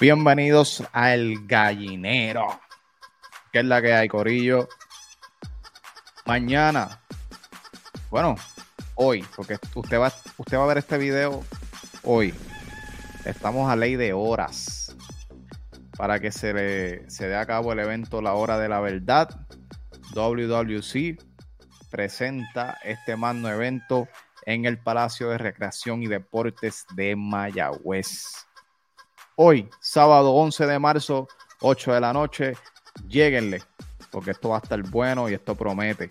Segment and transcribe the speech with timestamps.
[0.00, 2.58] Bienvenidos al gallinero.
[3.52, 4.66] ¿Qué es la que hay, Corillo?
[6.24, 7.02] Mañana,
[8.08, 8.34] bueno,
[8.94, 11.44] hoy, porque usted va, usted va a ver este video
[12.02, 12.32] hoy.
[13.26, 14.96] Estamos a ley de horas
[15.98, 19.28] para que se, le, se dé a cabo el evento La Hora de la Verdad.
[20.14, 21.22] WWC
[21.90, 24.08] presenta este magno evento
[24.46, 28.49] en el Palacio de Recreación y Deportes de Mayagüez
[29.42, 31.26] hoy, sábado 11 de marzo,
[31.60, 32.52] 8 de la noche.
[33.08, 33.62] Lléguenle,
[34.10, 36.10] porque esto va a estar bueno y esto promete.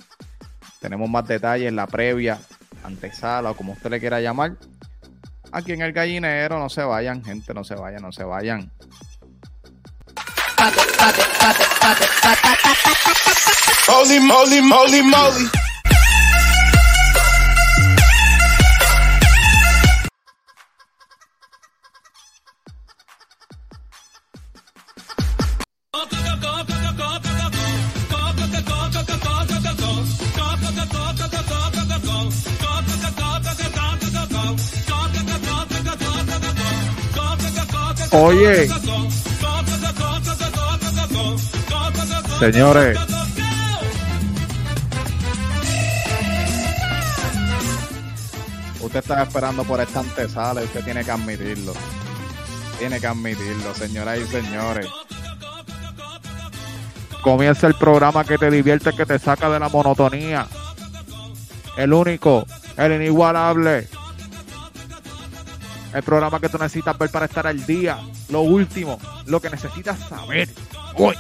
[0.80, 2.40] Tenemos más detalles en la previa,
[2.84, 4.58] antesala o como usted le quiera llamar.
[5.52, 8.72] Aquí en el gallinero, no se vayan, gente, no se vayan, no se vayan.
[38.22, 38.68] Oye.
[42.38, 43.00] Señores.
[48.82, 51.74] Usted está esperando por esta antesala usted tiene que admitirlo.
[52.78, 54.88] Tiene que admitirlo, señoras y señores.
[57.22, 60.46] Comienza el programa que te divierte, que te saca de la monotonía.
[61.78, 63.88] El único, el inigualable
[65.94, 68.00] el programa que tú necesitas ver para estar al día.
[68.30, 70.50] Lo último, lo que necesitas saber
[70.96, 71.16] hoy.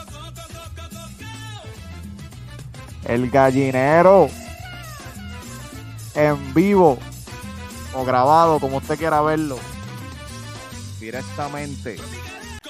[3.05, 4.29] El gallinero
[6.13, 6.99] en vivo
[7.95, 9.57] o grabado, como usted quiera verlo.
[10.99, 11.97] Directamente,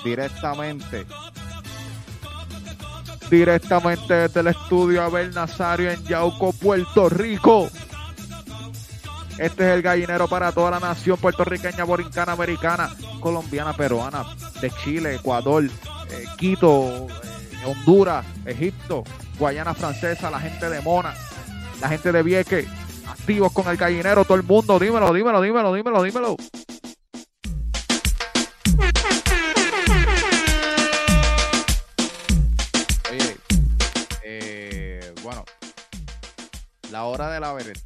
[0.04, 1.06] directamente,
[3.30, 7.70] directamente desde el estudio Abel Nazario en Yauco, Puerto Rico.
[9.40, 12.90] Este es el gallinero para toda la nación puertorriqueña, borincana, americana,
[13.22, 14.26] colombiana, peruana,
[14.60, 19.06] de Chile, Ecuador, eh, Quito, eh, Honduras, Egipto,
[19.38, 21.14] Guayana Francesa, la gente de Mona,
[21.80, 22.68] la gente de Vieque,
[23.10, 26.36] activos con el gallinero, todo el mundo, dímelo, dímelo, dímelo, dímelo, dímelo.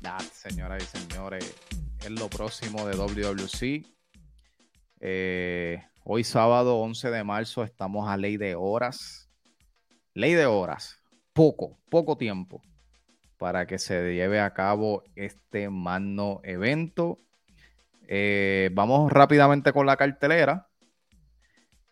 [0.01, 1.55] Verdad, señoras y señores,
[2.03, 3.85] es lo próximo de WWC.
[4.99, 9.29] Eh, hoy sábado 11 de marzo estamos a ley de horas.
[10.13, 10.99] Ley de horas.
[11.33, 12.61] Poco, poco tiempo
[13.37, 17.17] para que se lleve a cabo este magno evento.
[18.07, 20.69] Eh, vamos rápidamente con la cartelera.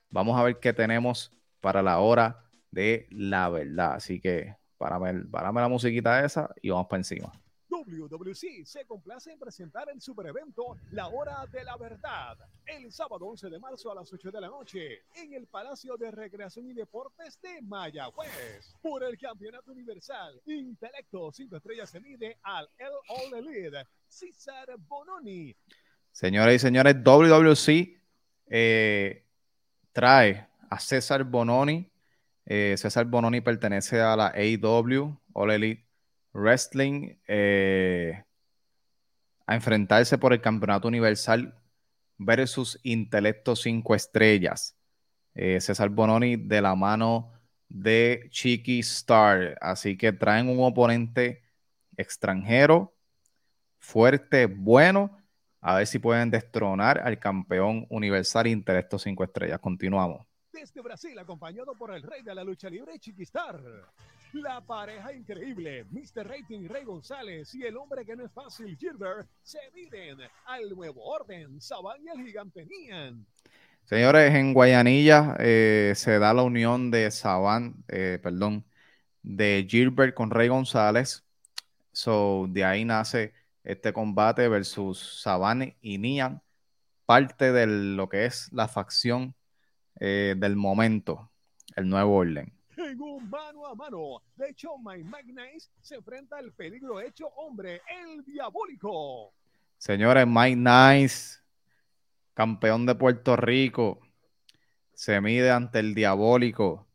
[0.10, 3.96] Vamos a ver qué tenemos para la hora de la verdad.
[3.96, 7.32] Así que Párame, la musiquita esa y vamos para encima.
[7.72, 13.26] WWC se complace en presentar el super evento La Hora de la Verdad el sábado
[13.28, 16.74] 11 de marzo a las 8 de la noche en el Palacio de Recreación y
[16.74, 23.48] Deportes de Mayagüez por el Campeonato Universal Intelecto 5 estrellas se mide al El All
[23.48, 25.56] Elite César Bononi.
[26.12, 28.02] Señoras y señores, WWC
[28.48, 29.26] eh,
[29.94, 31.90] trae a César Bononi
[32.46, 35.91] eh, César Bononi pertenece a la AEW, All Elite
[36.34, 38.24] Wrestling, eh,
[39.46, 41.54] a enfrentarse por el Campeonato Universal
[42.18, 44.78] versus Intelecto 5 Estrellas.
[45.34, 47.32] Eh, César Bononi de la mano
[47.68, 49.58] de Chiqui Star.
[49.62, 51.44] Así que traen un oponente
[51.98, 52.94] extranjero,
[53.80, 55.18] fuerte, bueno.
[55.62, 59.60] A ver si pueden destronar al campeón universal Intelecto 5 Estrellas.
[59.60, 60.26] Continuamos
[60.62, 63.60] desde Brasil, acompañado por el rey de la lucha libre, Chiquistar.
[64.34, 66.26] La pareja increíble, Mr.
[66.26, 71.04] Rating Rey González y el hombre que no es fácil, Gilbert, se miden al nuevo
[71.04, 71.60] orden.
[71.60, 73.26] Saban y el gigante Nian.
[73.84, 78.64] Señores, en Guayanilla eh, se da la unión de Saban, eh, perdón,
[79.22, 81.26] de Gilbert con Rey González.
[81.92, 83.34] So, de ahí nace
[83.66, 86.42] este combate versus Saban y Nian,
[87.06, 89.36] parte de lo que es la facción
[90.00, 91.30] eh, del momento,
[91.76, 92.61] el nuevo orden.
[92.92, 98.22] En mano a mano, de hecho, My Magnite se enfrenta al peligro hecho hombre, el
[98.26, 99.32] diabólico.
[99.78, 101.40] Señores, Mike Nice,
[102.34, 104.02] campeón de Puerto Rico,
[104.94, 106.86] se mide ante el diabólico,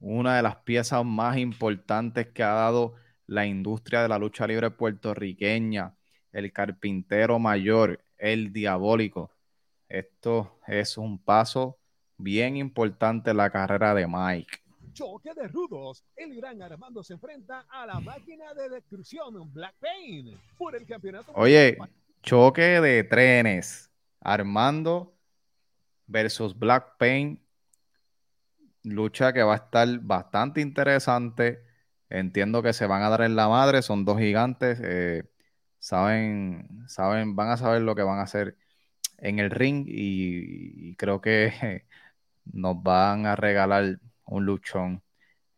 [0.00, 2.96] una de las piezas más importantes que ha dado
[3.26, 5.94] la industria de la lucha libre puertorriqueña,
[6.30, 9.30] el carpintero mayor, el diabólico.
[9.88, 11.78] Esto es un paso
[12.18, 14.65] bien importante en la carrera de Mike.
[14.96, 16.02] Choque de rudos.
[16.16, 21.32] El gran Armando se enfrenta a la máquina de destrucción Black Pain por el campeonato.
[21.34, 21.76] Oye,
[22.22, 23.90] choque de trenes.
[24.20, 25.14] Armando
[26.06, 27.38] versus Black Pain.
[28.84, 31.62] Lucha que va a estar bastante interesante.
[32.08, 33.82] Entiendo que se van a dar en la madre.
[33.82, 34.80] Son dos gigantes.
[34.82, 35.24] Eh,
[35.78, 38.56] saben, saben, van a saber lo que van a hacer
[39.18, 41.84] en el ring y, creo que
[42.46, 45.02] nos van a regalar un luchón.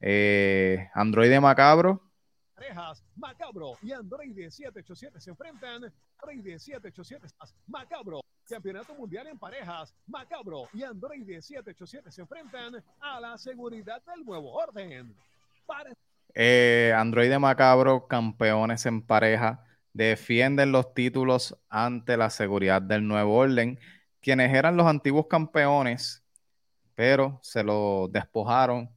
[0.01, 2.03] Eh, Android Macabro.
[2.55, 5.93] Parejas, Macabro y Android 787 se enfrentan.
[6.21, 7.29] Android 787
[7.67, 8.21] Macabro.
[8.49, 14.55] Campeonato Mundial en Parejas, Macabro y Android 787 se enfrentan a la seguridad del nuevo
[14.55, 15.15] orden.
[16.35, 23.79] Eh, Android Macabro, campeones en pareja defienden los títulos ante la seguridad del nuevo orden,
[24.21, 26.25] quienes eran los antiguos campeones,
[26.99, 28.91] pero se los despojaron,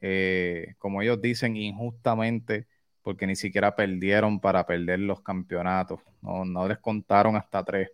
[0.00, 2.66] eh, como ellos dicen, injustamente,
[3.00, 6.00] porque ni siquiera perdieron para perder los campeonatos.
[6.20, 7.92] No, no les contaron hasta tres.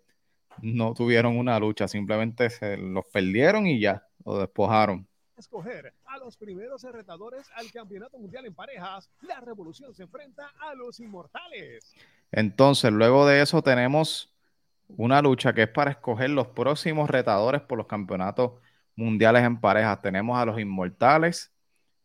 [0.63, 6.37] No tuvieron una lucha, simplemente se los perdieron y ya, los despojaron escoger a los
[6.37, 11.95] primeros retadores al Campeonato Mundial en Parejas, la Revolución se enfrenta a los Inmortales.
[12.31, 14.31] Entonces, luego de eso tenemos
[14.89, 18.53] una lucha que es para escoger los próximos retadores por los campeonatos
[18.97, 20.01] mundiales en parejas.
[20.01, 21.53] Tenemos a los Inmortales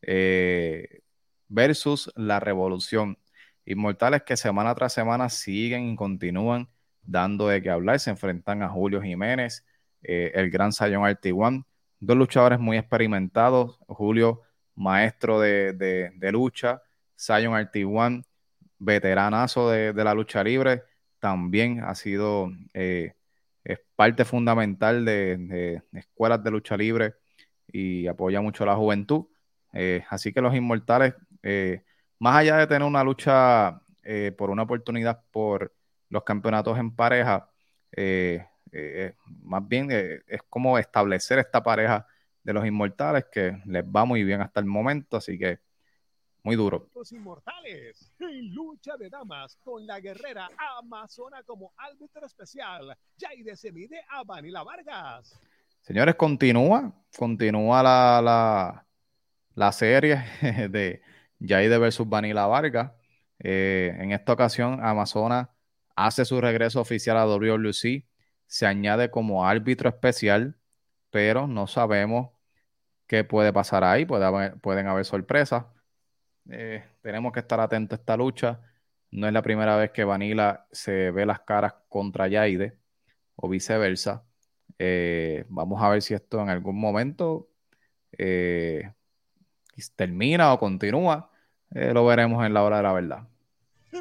[0.01, 1.01] eh,
[1.47, 3.17] versus la Revolución.
[3.65, 6.69] Inmortales que semana tras semana siguen y continúan
[7.01, 7.99] dando de qué hablar.
[7.99, 9.65] Se enfrentan a Julio Jiménez,
[10.03, 11.65] eh, el gran Sayón Artiguan
[11.99, 13.79] dos luchadores muy experimentados.
[13.87, 14.41] Julio,
[14.75, 16.81] maestro de, lucha.
[17.17, 18.25] Zion RT1,
[18.77, 20.83] veteranazo de, la lucha libre,
[21.19, 22.49] también ha sido
[23.65, 27.15] es parte fundamental de, escuelas de lucha libre
[27.67, 29.25] y apoya mucho a la juventud.
[29.73, 31.83] Eh, así que los inmortales, eh,
[32.19, 35.73] más allá de tener una lucha eh, por una oportunidad por
[36.09, 37.49] los campeonatos en pareja,
[39.43, 42.05] más bien es como establecer esta pareja
[42.43, 45.59] de los inmortales que les va muy bien hasta el momento, así que
[46.45, 46.87] muy duro.
[46.93, 50.47] Los inmortales en lucha de damas con la guerrera
[50.77, 52.95] Amazona como árbitro especial.
[53.19, 55.37] Jaide se mide a Vanila Vargas.
[55.81, 58.85] Señores, continúa, continúa la, la,
[59.55, 60.23] la serie
[60.69, 61.01] de
[61.41, 62.91] Jaide versus Vanila Vargas.
[63.39, 65.49] Eh, en esta ocasión, Amazona
[65.95, 68.05] hace su regreso oficial a WLC
[68.45, 70.55] se añade como árbitro especial,
[71.09, 72.29] pero no sabemos
[73.07, 75.65] qué puede pasar ahí, puede pueden haber sorpresas.
[76.49, 78.61] Eh, tenemos que estar atentos a esta lucha.
[79.11, 82.77] No es la primera vez que Vanilla se ve las caras contra Yaide
[83.35, 84.23] o viceversa.
[84.77, 87.49] Eh, vamos a ver si esto en algún momento
[88.17, 88.91] eh,
[89.95, 91.31] termina o continúa.
[91.69, 93.27] lo veremos en la hora de la verdad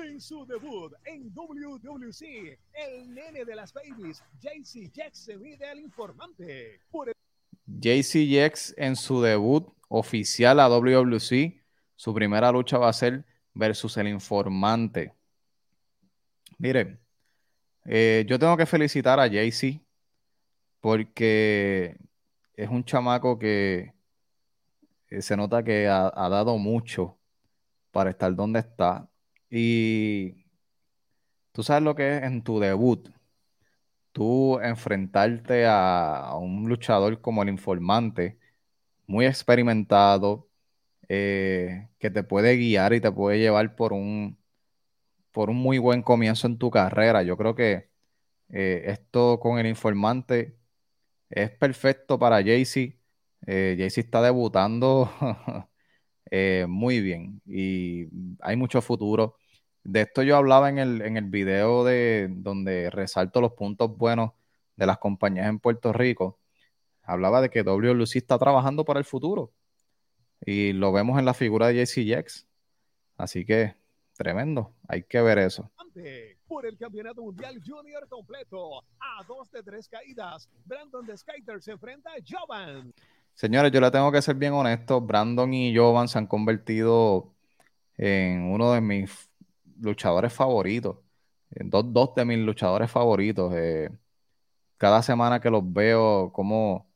[0.03, 5.81] en su debut en WWC, el nene de las babies, JC Jax se mide al
[5.81, 6.81] informante.
[7.67, 11.64] JC Jax en su debut oficial a WWC,
[11.97, 13.25] su primera lucha va a ser
[13.55, 15.15] versus el informante.
[16.59, 17.01] Miren,
[17.85, 19.81] eh, yo tengo que felicitar a JC
[20.81, 21.97] porque
[22.55, 23.95] es un chamaco que
[25.11, 27.19] eh, se nota que ha, dado mucho
[27.93, 29.09] para estar donde está.
[29.51, 30.47] Y
[31.53, 33.09] tú sabes lo que es en tu debut,
[34.13, 38.39] tú enfrentarte a, un luchador como el informante,
[39.07, 40.49] muy experimentado,
[41.17, 44.39] eh, que te puede guiar y te puede llevar por un,
[45.33, 47.23] por un muy buen comienzo en tu carrera.
[47.23, 47.91] Yo creo que
[48.51, 50.59] eh, esto con el informante
[51.31, 52.99] es perfecto para Jaycee.
[53.47, 55.11] Eh, Jaycee está debutando
[56.69, 58.07] muy bien y
[58.41, 59.37] hay mucho futuro.
[59.85, 64.33] De esto yo hablaba en el, en el video de donde resalto los puntos buenos
[64.77, 66.41] de las compañías en Puerto Rico.
[67.03, 69.53] Hablaba de que WLC está trabajando para el futuro.
[70.47, 72.45] Y lo vemos en la figura de JC
[73.17, 73.77] Así que
[74.17, 74.75] tremendo.
[74.89, 75.71] Hay que ver eso.
[76.47, 78.81] Por el Campeonato Mundial Junior completo.
[79.01, 80.49] A dos de tres caídas.
[80.65, 82.93] Brandon de Skater se enfrenta a Jovan.
[83.35, 85.01] Señores, yo le tengo que ser bien honesto.
[85.01, 87.35] Brandon y Jovan se han convertido
[87.97, 89.31] en uno de mis
[89.81, 90.99] luchadores favoritos.
[91.51, 93.53] Dos, dos de mis luchadores favoritos.
[93.55, 93.91] Eh,
[94.77, 96.87] cada semana que los veo, como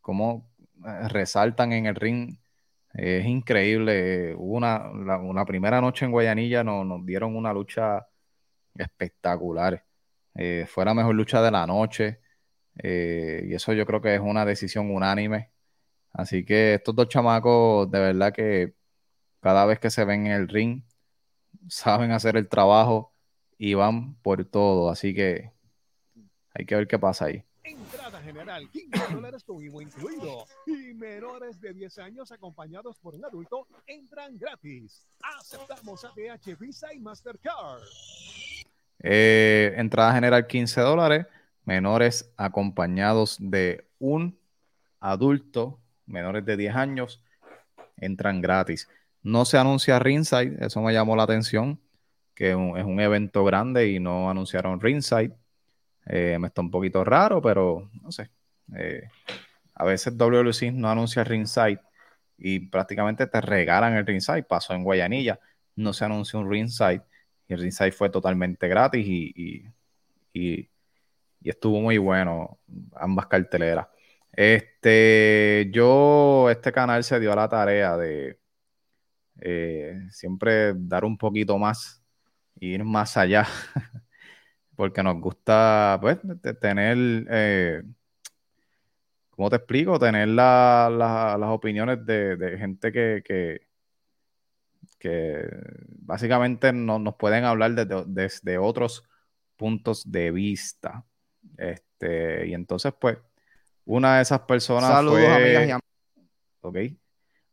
[0.00, 0.48] cómo
[0.86, 2.38] eh, resaltan en el ring,
[2.96, 4.34] es increíble.
[4.36, 8.06] una, una primera noche en Guayanilla nos, nos dieron una lucha
[8.74, 9.84] espectacular.
[10.68, 12.20] fue la mejor lucha de la noche.
[12.82, 15.52] y eso yo creo que es una decisión unánime
[16.16, 18.74] Así que estos dos chamacos, de verdad que
[19.40, 20.82] cada vez que se ven en el ring,
[21.68, 23.12] saben hacer el trabajo
[23.58, 24.90] y van por todo.
[24.90, 25.52] Así que
[26.54, 27.44] hay que ver qué pasa ahí.
[27.66, 30.46] Entrada general, 15 dólares con incluido.
[30.66, 35.04] Y menores de 10 años acompañados por un adulto entran gratis.
[35.40, 37.82] Aceptamos ATH Visa y Mastercard.
[39.02, 41.26] Eh, entrada general 15 dólares.
[41.64, 44.38] Menores acompañados de un
[45.00, 47.20] adulto, menores de 10 años,
[47.96, 48.88] entran gratis.
[49.22, 51.80] No se anuncia Ringside, eso me llamó la atención,
[52.32, 55.34] que es un evento grande y no anunciaron Ringside.
[56.06, 58.30] Eh, me está un poquito raro, pero no sé.
[58.76, 59.08] Eh,
[59.74, 61.80] a veces WLC no anuncia Ringside
[62.38, 64.44] y prácticamente te regalan el Ringside.
[64.44, 65.40] Pasó en Guayanilla,
[65.76, 67.02] no se anunció un Ringside
[67.48, 69.64] y el Ringside fue totalmente gratis y,
[70.32, 70.68] y,
[71.42, 72.58] estuvo muy bueno
[72.94, 73.86] ambas carteleras.
[74.32, 78.38] Este, yo, este canal se dio a la tarea de
[79.40, 82.02] eh, siempre dar un poquito más,
[82.60, 83.46] ir más allá
[84.76, 86.18] porque nos gusta, pues,
[86.60, 87.82] tener, eh,
[89.30, 89.98] ¿cómo te explico?
[89.98, 93.22] Tener las opiniones de, gente que,
[94.98, 95.48] que,
[96.00, 99.04] básicamente no, nos pueden hablar desde, otros
[99.56, 101.04] puntos de vista.
[101.56, 103.18] Este, y entonces, pues,
[103.86, 105.72] una de esas personas Saludos, amigas y.
[106.60, 106.76] Ok.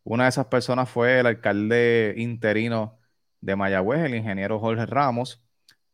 [0.03, 2.99] Una de esas personas fue el alcalde interino
[3.39, 5.41] de Mayagüez, el ingeniero Jorge Ramos,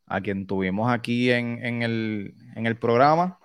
[0.09, 3.39] a quien tuvimos aquí en, el, programa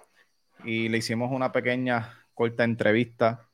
[0.64, 3.48] y le hicimos una pequeña corta entrevista,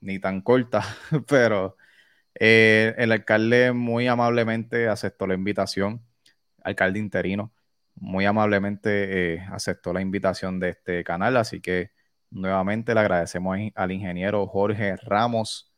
[0.00, 0.82] ni tan corta,
[1.28, 1.76] pero
[2.34, 6.02] eh, el alcalde muy amablemente aceptó la invitación,
[6.62, 7.52] alcalde interino,
[7.94, 11.90] muy amablemente eh, aceptó la invitación de este canal, así que
[12.30, 15.72] nuevamente le agradecemos al ingeniero Jorge Ramos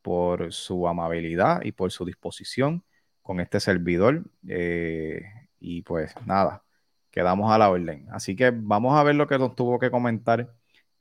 [0.00, 2.84] por su amabilidad y por su disposición
[3.20, 4.24] con este servidor.
[4.48, 5.22] Eh,
[5.60, 6.64] y pues nada,
[7.10, 8.06] quedamos a la orden.
[8.10, 10.52] Así que vamos a ver lo que nos tuvo que comentar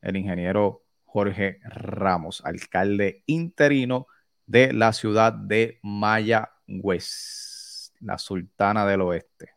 [0.02, 4.08] el ingeniero Jorge Ramos, alcalde interino
[4.46, 9.52] de la ciudad de Mayagüez, la sultana del oeste.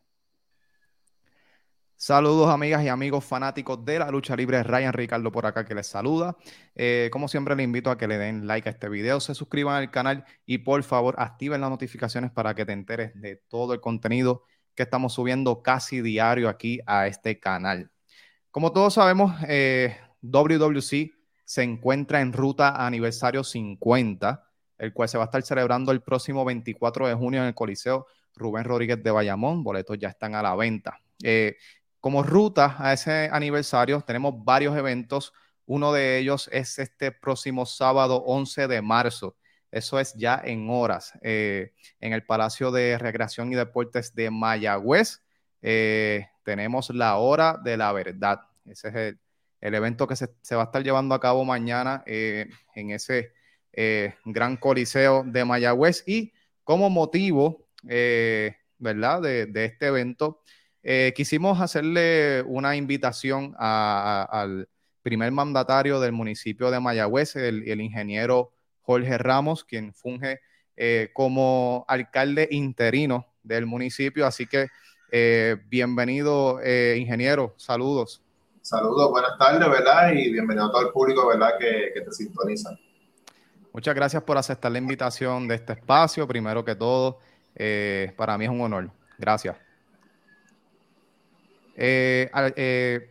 [1.95, 5.85] Saludos amigas y amigos fanáticos de la lucha libre, Ryan Ricardo por acá que les
[5.85, 6.35] saluda.
[6.73, 9.75] Eh, como siempre les invito a que le den like a este video, se suscriban
[9.75, 13.81] al canal y por favor activen las notificaciones para que te enteres de todo el
[13.81, 17.91] contenido que estamos subiendo casi diario aquí a este canal.
[18.51, 21.11] Como todos sabemos, eh, WWC
[21.45, 24.47] se encuentra en ruta a aniversario 50,
[24.77, 28.07] el cual se va a estar celebrando el próximo 24 de junio en el Coliseo
[28.35, 29.63] Rubén Rodríguez de Bayamón.
[29.63, 30.99] Boletos ya están a la venta.
[31.23, 31.57] Eh,
[31.99, 35.33] como ruta a ese aniversario tenemos varios eventos.
[35.65, 39.35] Uno de ellos es este próximo sábado 11 de marzo.
[39.71, 41.13] Eso es ya en horas.
[41.21, 45.21] Eh, en el Palacio de Recreación y Deportes de Mayagüez
[45.61, 48.41] eh, tenemos la hora de la verdad.
[48.65, 48.95] Ese es
[49.61, 53.31] el, evento que se, va a estar llevando a cabo mañana eh, en ese
[54.25, 56.03] gran coliseo de Mayagüez.
[56.05, 56.33] Y
[56.65, 59.21] como motivo, ¿verdad?
[59.21, 60.41] De, este evento,
[61.15, 64.67] quisimos hacerle una invitación al
[65.01, 70.39] primer mandatario del municipio de Mayagüez, el ingeniero Jorge Ramos, quien funge
[70.75, 74.25] eh, como alcalde interino del municipio.
[74.25, 74.67] Así que
[75.11, 77.53] eh, bienvenido, eh, ingeniero.
[77.57, 78.21] Saludos.
[78.61, 80.11] Saludos, buenas tardes, ¿verdad?
[80.13, 81.51] Y bienvenido a todo el público, ¿verdad?
[81.59, 82.71] Que, te sintoniza.
[83.73, 86.27] Muchas gracias por aceptar la invitación de este espacio.
[86.27, 87.19] Primero que todo,
[88.15, 88.91] para mí es un honor.
[89.17, 89.55] Gracias.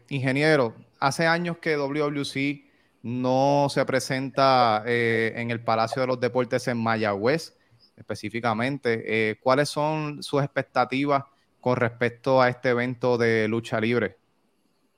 [0.09, 2.70] ingeniero, hace años que WWC
[3.03, 7.57] no se presenta eh, en el Palacio de los Deportes en Mayagüez
[7.97, 9.03] específicamente.
[9.07, 11.25] Eh, ¿Cuáles son sus expectativas
[11.61, 14.17] con respecto a este evento de lucha libre?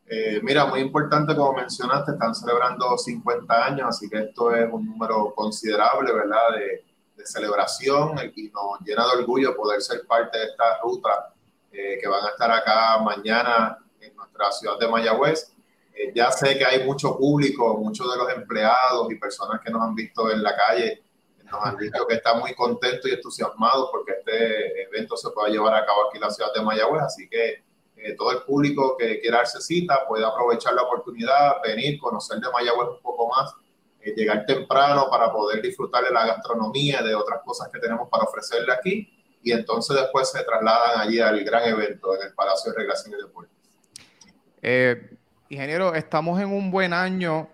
[0.06, 4.86] Eh, mira, muy importante, como mencionaste, están celebrando 50 años, así que esto es un
[4.86, 6.56] número considerable, ¿verdad?
[6.56, 6.84] De,
[7.24, 11.32] celebración y nos llena de orgullo poder ser parte de esta ruta
[11.70, 15.52] que van a estar acá mañana en nuestra ciudad de Mayagüez.
[15.94, 19.82] Eh, ya sé que hay mucho público, muchos de los empleados y personas que nos
[19.82, 21.02] han visto en la calle,
[21.52, 25.74] nos han dicho que están muy contentos y entusiasmados porque este evento se pueda llevar
[25.74, 27.02] a cabo aquí en la ciudad de Mayagüez.
[27.02, 27.62] Así que
[27.96, 32.50] eh, todo el público que quiera darse cita puede aprovechar la oportunidad, venir, conocer de
[32.50, 33.54] Mayagüez un poco más,
[34.00, 38.24] eh, llegar temprano para poder disfrutar de la gastronomía, de otras cosas que tenemos para
[38.24, 39.08] ofrecerle aquí.
[39.42, 43.22] Y entonces después se trasladan allí al gran evento en el Palacio de Recreación y
[43.22, 43.56] Deportes.
[44.62, 45.18] Eh,
[45.52, 47.46] Ingeniero, estamos en un buen año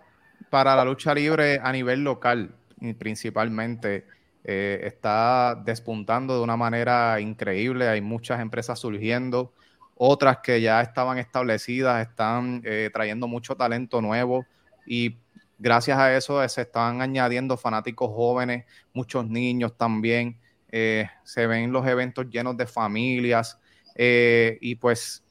[0.50, 2.54] para la lucha libre a nivel local,
[2.96, 4.06] principalmente,
[4.44, 7.88] eh, está despuntando de una manera increíble.
[7.88, 9.52] Hay muchas empresas surgiendo,
[9.96, 14.46] otras que ya estaban establecidas, están eh, trayendo mucho talento nuevo
[14.86, 15.16] y
[15.58, 20.38] gracias a eso se están añadiendo fanáticos jóvenes, muchos niños también.
[20.70, 23.58] se ven los eventos llenos de familias
[23.96, 25.24] y pues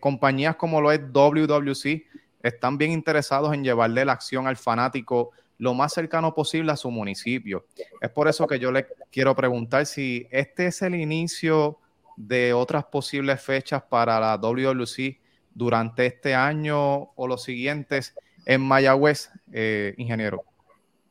[0.00, 2.02] compañías como lo es WWC
[2.42, 6.90] están bien interesados en llevarle la acción al fanático lo más cercano posible a su
[6.90, 7.66] municipio.
[8.00, 11.78] Es por eso que yo le quiero preguntar si este es el inicio
[12.16, 15.20] de otras posibles fechas para la WWC
[15.54, 18.14] durante este año o los siguientes
[18.44, 20.42] en Mayagüez, eh, ingeniero.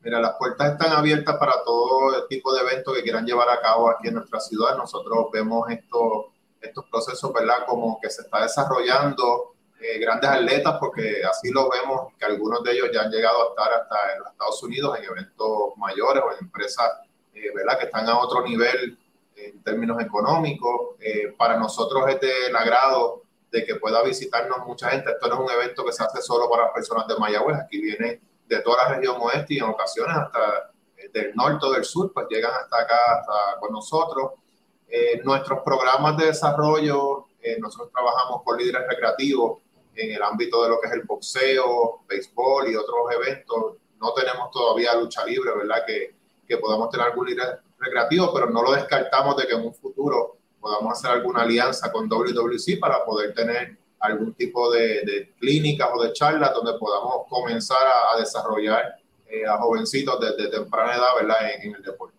[0.02, 3.88] Mira, las puertas están abiertas para todo tipo de eventos que quieran llevar a cabo
[3.88, 4.76] aquí en nuestra ciudad.
[4.76, 6.26] Nosotros vemos estos,
[6.62, 7.66] estos procesos, ¿verdad?
[7.66, 12.72] Como que se está desarrollando eh, grandes atletas, porque así lo vemos, que algunos de
[12.72, 16.32] ellos ya han llegado a estar hasta en los Estados Unidos en eventos mayores o
[16.32, 16.88] en empresas
[17.34, 17.78] eh, ¿verdad?
[17.78, 18.98] que están a otro nivel
[19.34, 20.96] en términos económicos.
[21.00, 25.10] Eh, para nosotros es del agrado de que pueda visitarnos mucha gente.
[25.10, 27.80] Esto no es un evento que se hace solo para las personas de Mayagüez, aquí
[27.80, 30.72] viene de toda la región oeste y en ocasiones hasta
[31.12, 34.32] del norte o del sur, pues llegan hasta acá, hasta con nosotros.
[35.24, 37.26] Nuestros programas de desarrollo,
[37.58, 39.58] nosotros trabajamos con líderes recreativos
[39.94, 43.76] en el ámbito de lo que es el boxeo, béisbol y otros eventos.
[44.00, 45.84] No tenemos todavía lucha libre, ¿verdad?
[45.86, 46.14] Que,
[46.46, 50.36] que podamos tener algún líder recreativo, pero no lo descartamos de que en un futuro
[50.60, 56.02] podamos hacer alguna alianza con WWC para poder tener algún tipo de, de clínicas o
[56.02, 58.96] de charlas donde podamos comenzar a, desarrollar
[59.28, 61.36] eh, a jovencitos desde temprana edad, ¿verdad?
[61.60, 62.16] en el deporte.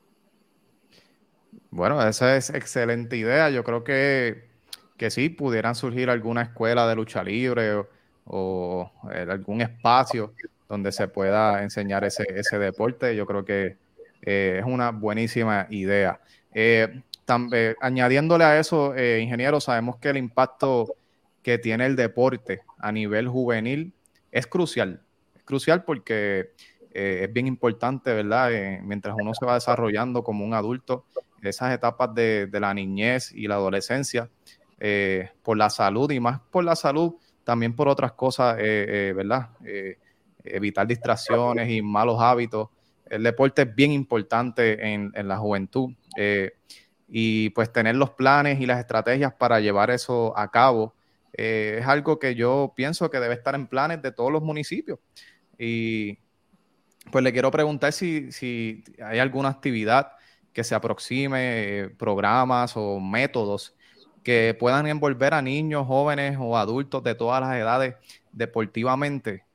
[1.76, 3.50] Bueno, esa es excelente idea.
[3.50, 4.54] Yo creo que
[4.98, 7.84] que sí pudieran surgir alguna escuela de lucha libre
[8.26, 10.34] o, eh, algún espacio
[10.70, 13.16] donde se pueda enseñar ese, ese deporte.
[13.16, 13.78] Yo creo que
[14.22, 16.20] eh, es una buenísima idea.
[16.54, 20.96] Eh, también, añadiéndole a eso, ingeniero, sabemos que el impacto
[21.42, 23.94] que tiene el deporte a nivel juvenil
[24.32, 25.02] es crucial.
[25.36, 26.52] Es crucial porque
[26.94, 28.52] es bien importante, ¿verdad?
[28.84, 31.06] mientras uno se va desarrollando como un adulto,
[31.50, 34.30] esas etapas de, de la niñez y la adolescencia,
[34.86, 37.14] eh, por la salud y más por la salud,
[37.46, 39.52] también por otras cosas, eh, eh, ¿verdad?
[40.44, 42.68] evitar distracciones y malos hábitos.
[43.10, 45.92] El deporte es bien importante en, la juventud
[47.08, 50.94] y pues tener los planes y las estrategias para llevar eso a cabo
[51.32, 55.00] es algo que yo pienso que debe estar en planes de todos los municipios.
[55.58, 56.18] Y
[57.10, 60.12] pues le quiero preguntar si, si hay alguna actividad
[60.54, 63.76] que se aproxime, programas o métodos
[64.24, 67.96] que puedan envolver a niños, jóvenes o adultos de todas las edades
[68.32, 69.46] deportivamente?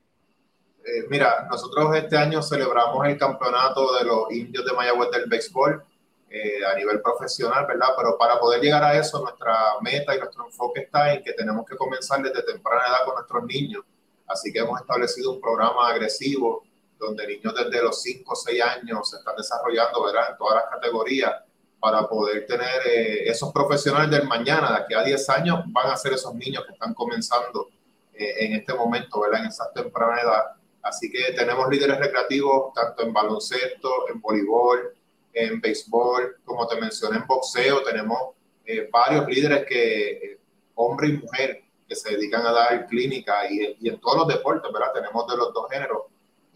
[0.85, 5.85] Eh, mira, nosotros este año celebramos el campeonato de los indios de Mayagüez del béisbol
[6.31, 7.89] eh, a nivel profesional, ¿verdad?
[7.97, 11.67] Pero para poder llegar a eso, nuestra meta y nuestro enfoque está en que tenemos
[11.67, 13.83] que comenzar desde temprana edad con nuestros niños.
[14.27, 16.65] Así que hemos establecido un programa agresivo
[16.99, 20.31] donde niños desde los 5 o 6 años se están desarrollando, ¿verdad?
[20.31, 21.35] En todas las categorías
[21.81, 25.97] para poder tener eh, esos profesionales del mañana, de aquí a 10 años, van a
[25.97, 27.69] ser esos niños que están comenzando
[28.13, 29.43] eh, en este momento, ¿verdad?
[29.43, 30.45] En esa temprana edad.
[30.83, 34.95] Así que tenemos líderes recreativos tanto en baloncesto, en voleibol,
[35.33, 37.83] en béisbol, como te mencioné, en boxeo.
[37.83, 38.35] Tenemos
[38.65, 40.39] eh, varios líderes que,
[40.75, 44.71] hombre y mujer, que se dedican a dar clínica y, y en todos los deportes,
[44.73, 44.93] ¿verdad?
[44.95, 46.03] Tenemos de los dos géneros.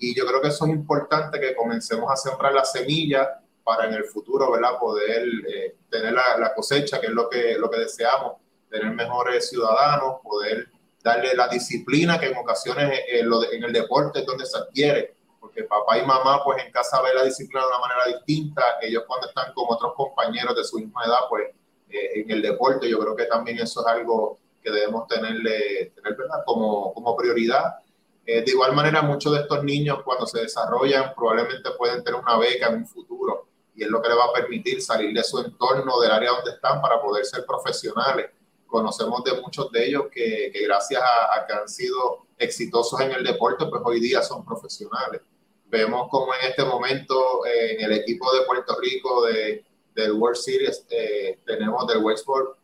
[0.03, 3.95] Y yo creo que eso es importante que comencemos a sembrar la semilla para en
[3.95, 4.77] el futuro, ¿verdad?
[4.77, 8.33] Poder eh, tener la, cosecha, que es lo que, lo que deseamos,
[8.69, 10.69] tener mejores ciudadanos, poder
[11.05, 13.21] darle la disciplina que en ocasiones eh,
[13.53, 17.15] en el deporte es donde se adquiere, porque papá y mamá pues en casa ven
[17.15, 21.05] la disciplina de una manera distinta, ellos cuando están con otros compañeros de su misma
[21.05, 21.47] edad pues
[21.91, 26.17] eh, en el deporte yo creo que también eso es algo que debemos tenerle, tener
[26.17, 26.43] ¿verdad?
[26.45, 27.82] Como, como prioridad.
[28.25, 32.69] De igual manera muchos de estos niños cuando se desarrollan probablemente pueden tener una beca
[32.69, 36.01] en un futuro y es lo que le va a permitir salir de su entorno,
[36.01, 38.31] del área donde están, para poder ser profesionales.
[38.67, 43.67] Conocemos de muchos de ellos que, gracias a, que han sido exitosos en el deporte,
[43.67, 45.21] pues hoy día son profesionales.
[45.67, 50.37] Vemos como en este momento eh, en el equipo de Puerto Rico de, del World
[50.37, 52.59] Series eh, tenemos del Westport,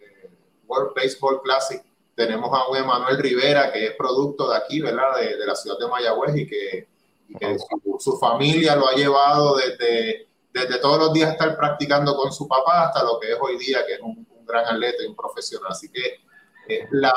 [0.00, 0.30] eh,
[0.66, 1.82] World Baseball Classic,
[2.14, 5.16] tenemos a un Emanuel Rivera que es producto de aquí, ¿verdad?
[5.18, 6.88] De, de la ciudad de Mayagüez y que,
[7.38, 12.46] su, su, familia lo ha llevado desde desde todos los días estar practicando con su
[12.46, 15.72] papá hasta lo que es hoy día, que es un, gran atleta y un profesional.
[15.72, 16.20] Así que
[16.68, 17.14] eh, la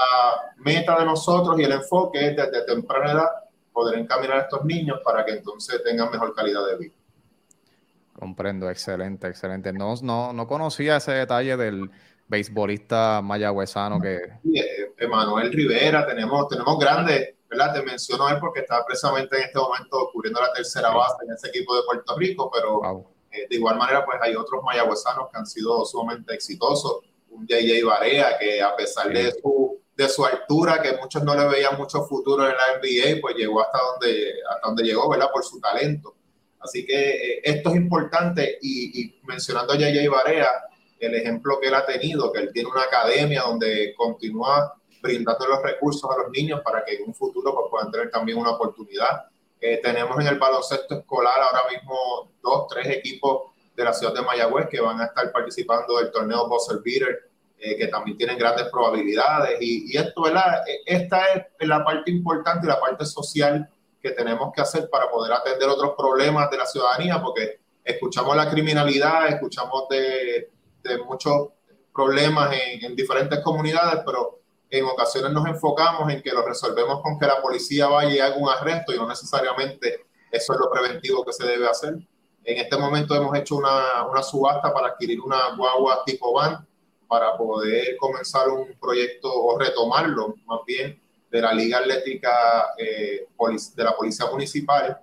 [0.57, 3.29] meta de nosotros y el enfoque es desde temprana edad
[3.73, 6.93] poder encaminar a estos niños para que entonces tengan mejor calidad de vida.
[8.13, 9.73] Comprendo, excelente, excelente.
[9.73, 11.91] No, no, no conocía ese detalle del
[12.27, 14.15] beisbolista mayagüezano que...
[14.53, 17.73] Eh, Emanuel Rivera, tenemos, tenemos grandes, ¿verdad?
[17.73, 21.49] Te menciono él porque está precisamente en este momento cubriendo la tercera base en ese
[21.49, 25.45] equipo de Puerto Rico, pero eh, de igual manera pues hay otros mayagüezanos que han
[25.45, 26.99] sido sumamente exitosos.
[27.29, 31.47] Un JJ Barea que a pesar de su, de su altura, que muchos no le
[31.47, 35.29] veían mucho futuro en la NBA, pues llegó hasta donde, hasta donde llegó, ¿verdad?
[35.31, 36.15] Por su talento.
[36.59, 40.49] Así que eh, esto es importante y, y mencionando a JJ Barea,
[40.99, 45.61] el ejemplo que él ha tenido, que él tiene una academia donde continúa brindando los
[45.61, 49.25] recursos a los niños para que en un futuro pues, puedan tener también una oportunidad.
[49.59, 54.21] Eh, tenemos en el baloncesto escolar ahora mismo dos, tres equipos de la ciudad de
[54.21, 57.29] Mayagüez que van a estar participando del torneo Buzzer Beater,
[57.59, 59.57] eh, que también tienen grandes probabilidades.
[59.61, 60.67] Y, y, esto, ¿verdad?
[60.67, 61.23] E, esta
[61.59, 63.69] es la parte importante la parte social
[64.01, 68.49] que tenemos que hacer para poder atender otros problemas de la ciudadanía, porque escuchamos la
[68.49, 70.49] criminalidad, escuchamos de,
[70.87, 71.49] de muchos
[71.93, 77.17] problemas en, en, diferentes comunidades, pero en ocasiones nos enfocamos en que lo resolvemos con
[77.19, 81.25] que la policía vaya y haga un arresto y no necesariamente eso es lo preventivo
[81.25, 81.95] que se debe hacer.
[82.43, 86.65] En este momento hemos hecho una, una subasta para adquirir una guagua tipo van
[87.07, 93.27] para poder comenzar un proyecto o retomarlo más bien de la Liga Atlética eh,
[93.75, 94.99] de la Policía Municipal,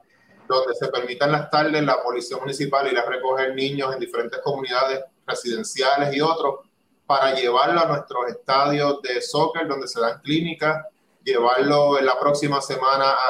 [0.49, 5.05] donde se permitan las tardes la Policía Municipal ir a recoger niños en diferentes comunidades
[5.27, 6.61] residenciales y otros
[7.07, 10.85] para llevarlo a nuestros estadios de soccer donde se dan clínicas,
[11.23, 13.29] llevarlo en la próxima semana a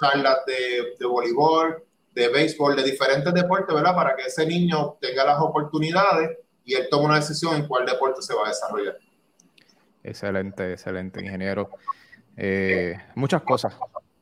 [0.00, 1.82] charlas de, de voleibol,
[2.14, 3.94] de béisbol, de diferentes deportes, ¿verdad?
[3.94, 8.22] Para que ese niño tenga las oportunidades y él tome una decisión en cuál deporte
[8.22, 8.96] se va a desarrollar.
[10.02, 11.70] Excelente, excelente, ingeniero.
[12.36, 13.76] Eh, muchas cosas,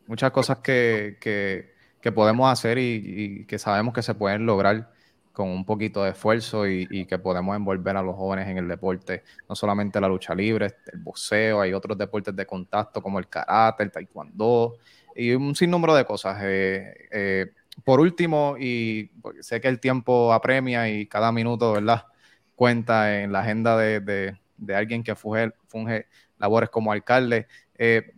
[0.06, 4.92] muchas cosas que, que, podemos hacer y, que sabemos que se pueden lograr
[5.34, 9.24] con un poquito de esfuerzo y, que podemos envolver a los jóvenes en el deporte,
[9.48, 13.82] no solamente la lucha libre, el boxeo, hay otros deportes de contacto como el karate,
[13.82, 14.78] el taekwondo
[15.16, 16.38] y un sinnúmero de cosas.
[16.42, 17.46] Eh, eh,
[17.82, 22.06] por último, y sé que el tiempo apremia y cada minuto, ¿verdad?
[22.54, 24.36] Cuenta en la agenda de,
[24.72, 26.06] alguien que funge, funge
[26.38, 27.48] labores como alcalde.
[27.76, 28.12] Eh,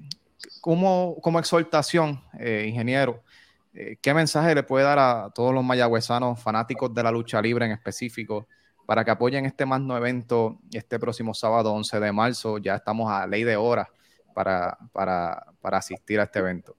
[0.61, 3.23] como, como, exhortación, eh, ingeniero,
[3.77, 7.67] eh, ¿qué mensaje le puede dar a todos los mayagüezanos fanáticos de la lucha libre
[7.67, 8.49] en específico
[8.87, 12.59] para que apoyen este magno evento este próximo sábado 11 de marzo?
[12.59, 13.89] Ya estamos a ley de horas
[14.35, 16.75] para, para, para asistir a este evento.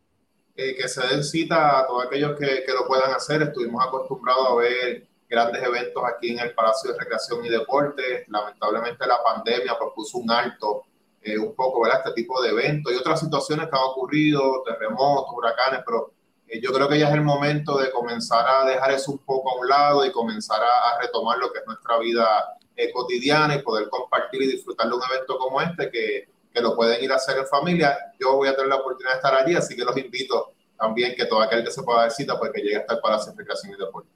[0.56, 3.44] Eh, que se den cita a todos aquellos que, que, lo puedan hacer.
[3.44, 8.28] Estuvimos acostumbrados a ver grandes eventos aquí en el Palacio de Recreación y Deportes.
[8.28, 10.86] Lamentablemente la pandemia propuso un alto
[11.22, 12.02] eh, un poco, ¿verdad?
[12.04, 16.17] Este tipo de eventos y otras situaciones que han ocurrido, terremotos, huracanes, pero
[16.62, 19.60] yo creo que ya es el momento de comenzar a dejar eso un poco a
[19.60, 23.90] un lado y comenzar a, retomar lo que es nuestra vida eh, cotidiana y poder
[23.90, 27.38] compartir y disfrutar de un evento como este que, que lo pueden ir a hacer
[27.38, 27.98] en familia.
[28.20, 31.26] Yo voy a tener la oportunidad de estar allí, así que los invito también que
[31.26, 33.74] todo aquel que se pueda dar cita, pues que llegue hasta el Palacio de Recreación
[33.74, 34.10] y Deporte.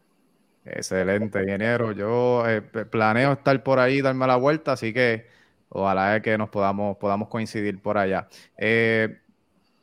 [0.63, 1.91] Excelente, ingeniero.
[1.91, 5.25] Yo eh, planeo estar por ahí, darme la vuelta, así que
[5.73, 8.27] Ojalá que nos podamos, podamos coincidir por allá.
[8.57, 9.21] Eh,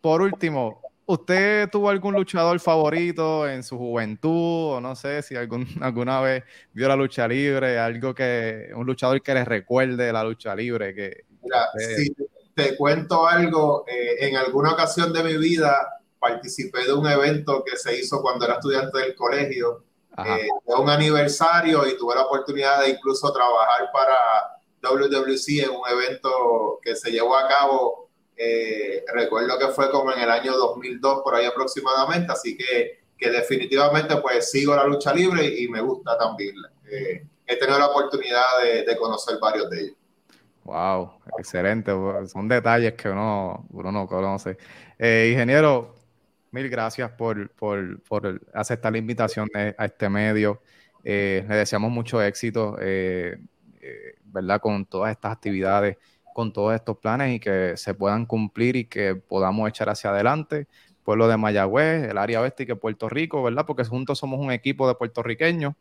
[0.03, 4.75] por último, ¿usted tuvo algún luchador favorito en su juventud?
[4.75, 9.21] O no sé si algún, alguna vez vio la lucha libre, algo que, un luchador
[9.23, 10.95] que les recuerde la lucha libre.
[10.95, 11.97] Que, Mira, usted...
[11.97, 12.15] si
[12.55, 17.77] te cuento algo, eh, en alguna ocasión de mi vida participé de un evento que
[17.77, 19.85] se hizo cuando era estudiante del colegio.
[20.27, 25.89] Eh, de un aniversario y tuve la oportunidad de incluso trabajar para WWC en un
[25.89, 28.08] evento que se llevó a cabo,
[28.41, 33.31] eh, recuerdo que fue como en el año 2002 por ahí aproximadamente, así que, que
[33.31, 36.55] definitivamente pues sigo la lucha libre y, me gusta también.
[36.89, 39.97] Eh, he tenido la oportunidad de, conocer varios de ellos.
[40.63, 41.91] Wow, excelente.
[42.27, 44.57] Son detalles que uno, uno no conoce.
[44.97, 45.97] Eh, ingeniero,
[46.53, 50.63] mil gracias por, por, por, aceptar la invitación a este medio.
[51.03, 52.77] Le deseamos mucho éxito.
[54.31, 54.61] ¿verdad?
[54.61, 55.97] Con todas estas actividades,
[56.35, 60.67] con todos estos planes y que se puedan cumplir y que podamos echar hacia adelante.
[61.05, 63.65] Pueblo de Mayagüez, el área oeste y que Puerto Rico, ¿verdad?
[63.67, 65.75] Porque juntos somos un equipo de puertorriqueños,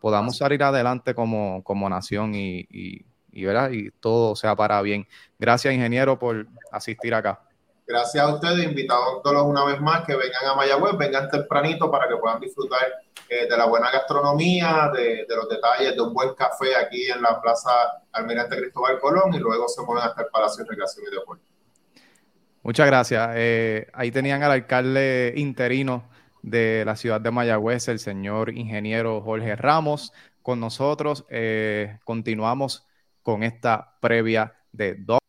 [0.00, 3.70] podamos salir adelante como, como nación y, y, y, ¿verdad?
[3.72, 5.06] y todo sea para bien.
[5.38, 7.49] Gracias, ingeniero, por asistir acá.
[7.90, 12.14] Gracias a ustedes, invitándolos una vez más que vengan a Mayagüez, vengan tempranito para que
[12.18, 12.78] puedan disfrutar
[13.28, 17.20] eh, de la buena gastronomía, de, de, los detalles de un buen café aquí en
[17.20, 17.70] la Plaza
[18.12, 21.42] Almirante Cristóbal Colón y luego se mueven hasta el Palacio de Recreación y Deporte.
[22.62, 23.30] Muchas gracias.
[23.34, 26.08] Eh, ahí tenían al alcalde interino
[26.42, 31.24] de la ciudad de Mayagüez, el señor ingeniero Jorge Ramos, con nosotros.
[31.28, 32.86] Eh, continuamos
[33.24, 35.19] con esta previa de dos.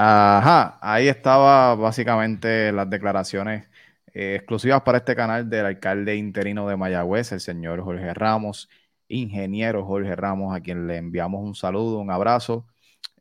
[0.00, 3.68] Ajá, ahí estaba básicamente las declaraciones
[4.14, 8.68] eh, exclusivas para este canal del alcalde interino de Mayagüez, el señor Jorge Ramos,
[9.08, 12.68] ingeniero Jorge Ramos, a quien le enviamos un saludo, un abrazo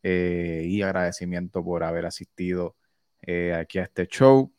[0.03, 2.75] eh, y agradecimiento por haber asistido
[3.23, 4.53] eh, aquí a este show.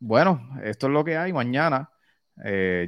[0.00, 1.90] bueno, esto es lo que hay mañana,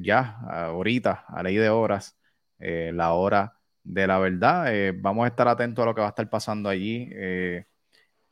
[0.03, 2.17] ya, ahorita, a ley de horas,
[2.59, 3.55] la hora
[3.85, 4.73] de la verdad.
[4.97, 7.11] vamos a estar atentos a lo que va a estar pasando allí.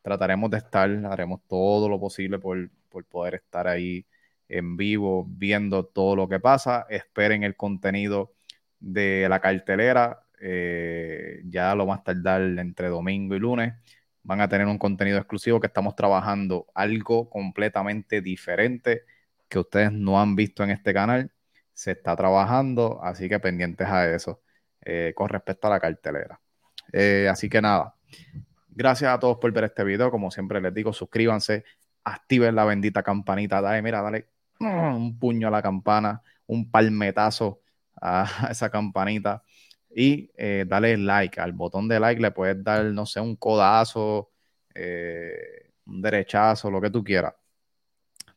[0.02, 4.06] trataremos de estar, haremos todo lo posible por por poder estar ahí
[4.48, 6.86] en vivo viendo todo lo que pasa.
[6.90, 8.34] Esperen el contenido
[8.78, 10.26] de la cartelera.
[10.40, 13.74] Eh, ya lo más tardar entre domingo y lunes.
[14.22, 19.02] Van a tener un contenido exclusivo que estamos trabajando algo completamente diferente
[19.48, 21.32] que ustedes no han visto en este canal.
[21.74, 24.41] Se está trabajando, así que pendientes a eso
[24.84, 26.40] eh, con respecto a la cartelera.
[26.92, 27.94] Eh, así que nada,
[28.68, 30.10] gracias a todos por ver este video.
[30.10, 31.64] Como siempre les digo, suscríbanse,
[32.04, 34.28] activen la bendita campanita, dale, mira, dale
[34.60, 37.62] un puño a la campana, un palmetazo
[38.00, 39.42] a esa campanita
[39.94, 44.30] y eh, dale like al botón de like, le puedes dar, no sé, un codazo,
[45.86, 47.34] un derechazo, lo que tú quieras.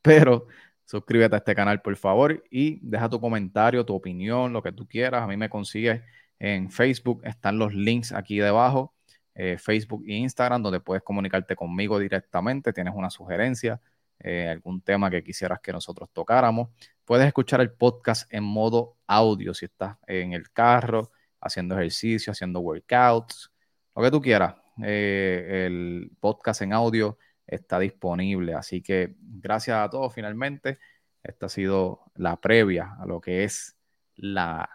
[0.01, 0.47] Pero
[0.86, 4.88] suscríbete a este canal, por favor, y deja tu comentario, tu opinión, lo que tú
[4.88, 5.23] quieras.
[5.23, 6.01] A mí me consigues
[6.45, 8.93] en Facebook, están los links aquí debajo.
[9.34, 13.81] Eh, Facebook e Instagram, donde puedes comunicarte conmigo directamente, tienes una sugerencia,
[14.19, 16.69] eh, algún tema que quisieras que nosotros tocáramos.
[17.03, 22.60] Puedes escuchar el podcast en modo audio si estás en el carro, haciendo ejercicio, haciendo
[22.60, 23.51] workouts,
[23.95, 24.55] lo que tú quieras.
[24.84, 28.53] Eh, el podcast en audio está disponible.
[28.53, 30.77] Así que gracias a todos finalmente.
[31.23, 33.75] Esta ha sido la previa a lo que es
[34.15, 34.69] la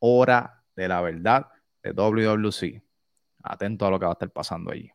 [0.00, 1.46] hora de la verdad
[1.82, 2.82] de WWC
[3.42, 4.90] atento a lo que va a estar pasando allí.